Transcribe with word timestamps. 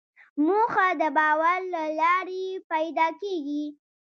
موخه 0.45 0.87
د 1.01 1.03
باور 1.17 1.59
له 1.73 1.83
لارې 1.99 2.45
پیدا 2.71 3.07
کېږي. 3.21 3.63